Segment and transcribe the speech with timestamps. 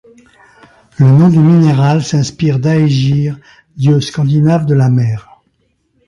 [0.97, 3.37] Le nom du minéral s'inspire d'Ægir,
[3.77, 5.43] dieu scandinave de la mer.